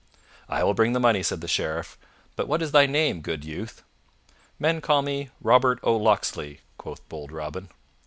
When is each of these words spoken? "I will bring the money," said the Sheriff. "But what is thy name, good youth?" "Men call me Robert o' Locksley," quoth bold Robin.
"I 0.49 0.63
will 0.63 0.73
bring 0.73 0.93
the 0.93 0.99
money," 0.99 1.21
said 1.21 1.41
the 1.41 1.47
Sheriff. 1.47 1.95
"But 2.35 2.47
what 2.47 2.63
is 2.63 2.71
thy 2.71 2.87
name, 2.87 3.21
good 3.21 3.45
youth?" 3.45 3.83
"Men 4.57 4.81
call 4.81 5.03
me 5.03 5.29
Robert 5.41 5.77
o' 5.83 5.95
Locksley," 5.95 6.61
quoth 6.79 7.07
bold 7.07 7.31
Robin. 7.31 7.69